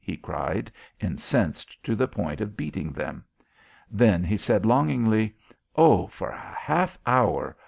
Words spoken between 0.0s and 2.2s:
he cried, incensed to the